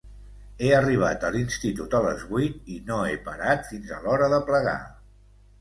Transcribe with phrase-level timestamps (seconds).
[0.61, 4.45] He arribat a l'institut a les vuit i no he parat fins a l'hora de
[4.49, 4.79] plegar.